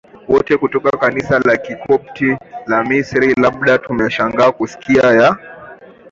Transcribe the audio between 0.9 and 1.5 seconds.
Kanisa